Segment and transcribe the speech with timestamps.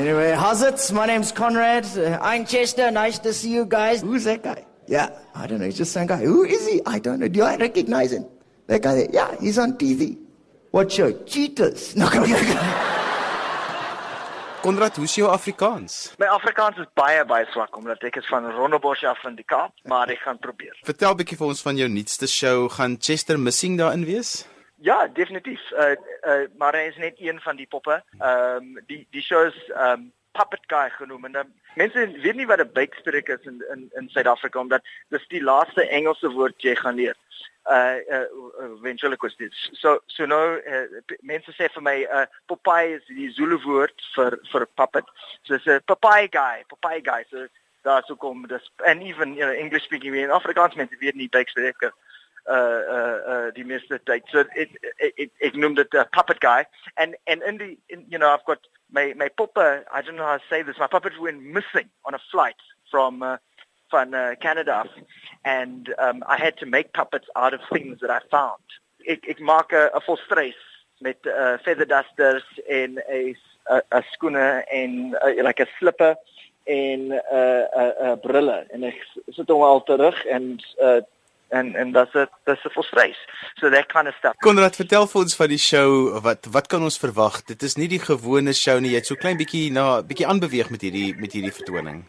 [0.00, 0.80] Anyway, how's it?
[0.94, 1.84] My name's Conrad.
[1.94, 2.90] Uh, I'm Chester.
[2.90, 4.00] Nice to see you guys.
[4.00, 4.64] Who's that guy?
[4.86, 5.66] Yeah, I don't know.
[5.66, 6.24] He's just some guy.
[6.24, 6.80] Who is he?
[6.86, 7.28] I don't know.
[7.28, 8.24] Do I recognize him?
[8.66, 9.08] That guy there?
[9.12, 10.16] Yeah, he's on TV.
[10.70, 11.12] What show?
[11.24, 11.94] Cheetahs.
[12.00, 12.90] No, come on.
[14.62, 16.14] Konrad, hoe is jou Afrikaans?
[16.18, 19.72] My Afrikaans is baie baie swak omdat ek is van Rondebosch af in die Kaap,
[19.88, 20.74] maar ek gaan probeer.
[20.84, 22.68] Vertel bietjie vir ons van jou nuutste show.
[22.76, 24.34] Gaan Chester Missing daarin wees?
[24.82, 25.70] Ja, definitief.
[25.70, 25.94] Uh
[26.26, 28.02] uh maar hy is net een van die poppe.
[28.18, 32.34] Ehm um, die die show is ehm um, puppet guy genoem en dan mense weet
[32.34, 36.62] nie wat 'n buikspreek is in in in Suid-Afrika omdat dis die laaste Engelse woord
[36.62, 37.16] jy gaan leer.
[37.64, 38.24] Uh uh
[38.82, 39.68] ventriloquist is.
[39.72, 44.38] So so nou uh, mense sê vir my uh Popeye is die Zulu woord vir
[44.52, 45.04] vir puppet.
[45.42, 47.24] So it's a Popeye guy, Popeye guy.
[47.30, 47.46] So
[47.82, 51.28] daar sou kom dis and even you know English speaking in Afrikaans mense weet nie
[51.28, 51.92] buikspreek
[52.48, 54.22] uh uh uh die meeste tyd.
[54.32, 56.64] So it it, it ek noem dit 'n puppet guy
[56.96, 60.24] and and in the in, you know I've got my my puppa, I don't know
[60.26, 60.76] how to say this.
[60.78, 62.56] My puppet went missing on a flight
[62.90, 63.36] from uh,
[63.88, 64.84] from uh, Canada,
[65.44, 68.62] and um, I had to make puppets out of things that I found.
[69.06, 70.60] Ek ek maak 'n 'n volstreis
[71.00, 73.34] met uh, feather dusters en 'n
[73.98, 76.16] 'n skoene en uh, like 'n slipper
[76.66, 78.98] en 'n uh, 'n uh, uh, brille en ek
[79.30, 81.00] sit hom al terug en uh,
[81.50, 83.18] en en dis dit dis 'n volstreis.
[83.54, 84.36] So that kind of stuff.
[84.36, 86.20] Konrad, vertel vir ons van die show.
[86.22, 87.42] Wat wat kan ons verwag?
[87.44, 88.90] Dit is nie die gewone show nie.
[88.90, 92.04] Jy het so klein bietjie na bietjie aanbeweeg met hierdie met hierdie vertoning.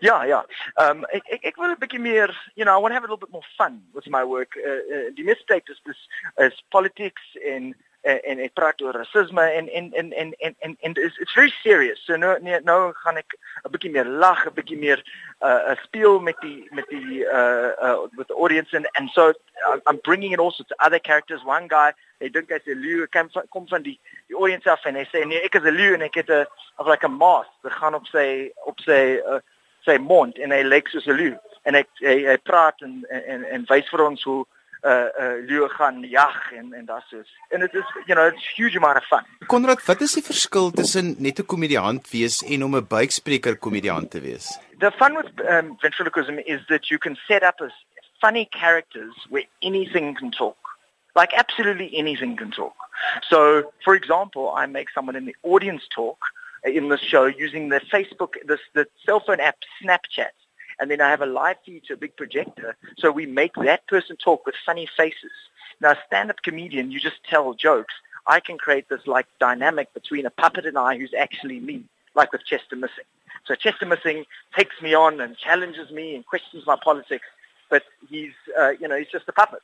[0.00, 0.46] Ja, ja.
[0.74, 3.04] Ehm um, ek ek ek wil 'n bietjie meer, you know, I want to have
[3.04, 4.56] a little bit more fun with my work.
[4.56, 7.74] Uh, uh, die mistake is dis is politics in
[8.04, 11.52] en ek praat oor rasisme en en en en en en en it's, it's very
[11.62, 12.00] serious.
[12.04, 15.00] So nou nee, nou gaan ek 'n bietjie meer lag, 'n bietjie meer
[15.40, 19.32] uh speel met die met die uh uh with the audience and and so
[19.86, 21.44] I'm bringing it also to other characters.
[21.44, 24.94] One guy, hy dink hy's 'n leeu, kom kom van die die audience af en
[24.94, 26.46] hy sê nee, ek is 'n leeu en ek het 'n
[26.78, 27.50] of like a mask.
[27.62, 29.40] Dit gaan op sy op sy uh,
[29.84, 33.44] sy mond en hy lyk soos 'n leeu en hy hy, hy praat en en
[33.44, 34.44] en wys vir ons hoe
[34.84, 38.46] uh uh leeu gaan jag en en dat soos en dit is you know it's
[38.56, 39.24] huge amount of fun.
[39.46, 44.10] Konrad, wat is die verskil tussen net 'n komediant wees en om 'n buikspreker komediant
[44.10, 44.58] te wees?
[44.78, 47.72] The fun with um, ventriloquism is that you can set up as
[48.20, 50.56] funny characters where anything can talk.
[51.14, 52.76] Like absolutely anything can talk.
[53.20, 56.18] So, for example, I make someone in the audience talk
[56.64, 60.34] in the show using the Facebook, this, the cell phone app Snapchat
[60.78, 62.76] and then I have a live feed to a big projector.
[62.98, 65.32] So we make that person talk with funny faces.
[65.80, 67.94] Now, a stand-up comedian, you just tell jokes.
[68.26, 71.84] I can create this like dynamic between a puppet and I who's actually me,
[72.14, 73.04] like with Chester Missing.
[73.46, 74.24] So Chester Missing
[74.56, 77.26] takes me on and challenges me and questions my politics,
[77.68, 79.60] but he's, uh, you know, he's just a puppet.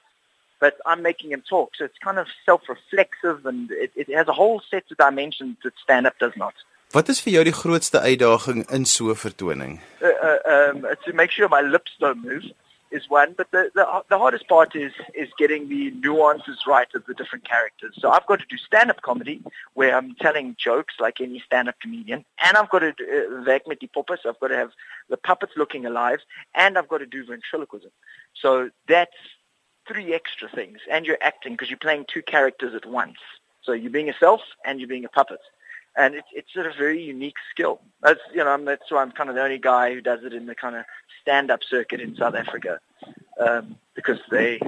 [0.59, 4.32] But I'm making him talk, so it's kind of self-reflexive and it, it has a
[4.34, 6.53] whole set of dimensions that stand-up does not.
[6.91, 9.75] Wat is vir jou die grootste uitdaging in so 'n vertoning?
[10.03, 12.43] Uh, uh, um to make sure my lips don't move
[12.91, 17.05] is one, but the, the the hardest part is is getting the nuances right of
[17.06, 17.95] the different characters.
[18.00, 19.41] So I've got to do stand-up comedy
[19.75, 22.93] where I'm telling jokes like any stand-up comedian, and I've got to
[23.47, 24.17] werk met die poppe.
[24.21, 24.73] So I've got to have
[25.09, 26.21] the puppets looking alive,
[26.56, 27.93] and I've got to do ventriloquism.
[28.34, 29.21] So that's
[29.87, 33.19] three extra things, and you're acting because you're playing two characters at once.
[33.62, 35.41] So you're being yourself and you're being a puppet
[35.97, 37.81] and it's it's a very unique skill.
[38.03, 40.47] That's you know that's why I'm kind of the only guy who does it in
[40.47, 40.84] the kind of
[41.21, 42.81] stand-up circuit in South Africa
[43.39, 44.61] um, because they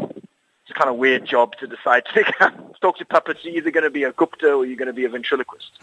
[0.62, 2.24] it's a kind of weird job to decide to
[2.80, 3.40] talk to puppets.
[3.42, 5.70] You're either going to be a Gupta or you're going to be a ventriloquist.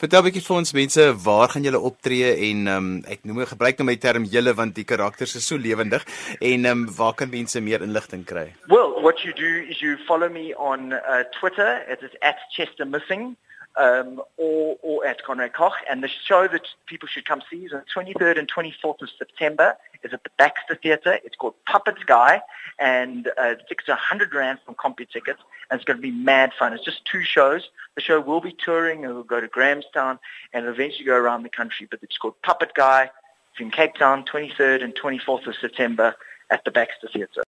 [0.00, 3.78] Vertel 'n bietjie vir ons mense, waar gaan julle optree en um, ek noem gebruik
[3.78, 6.02] nou my term julle want die karakters is so lewendig
[6.40, 8.48] en um, waar kan mense meer inligting kry?
[8.72, 11.84] Well, what you do is you follow me on uh, Twitter.
[11.86, 12.16] It is
[12.56, 13.36] @chestermissing
[13.76, 15.74] um, or, or at Conrad Koch.
[15.90, 19.10] And the show that people should come see is on the 23rd and 24th of
[19.18, 19.76] September.
[20.02, 21.18] is at the Baxter Theatre.
[21.24, 22.42] It's called Puppets Guy,
[22.78, 26.52] and uh, the are 100 rand from Compu Tickets, and it's going to be mad
[26.58, 26.72] fun.
[26.72, 27.68] It's just two shows.
[27.94, 30.18] The show will be touring, and we'll go to Grahamstown,
[30.52, 31.86] and eventually go around the country.
[31.90, 33.10] But it's called Puppet Guy.
[33.52, 36.14] It's in Cape Town, 23rd and 24th of September
[36.50, 37.44] at the Baxter Theatre.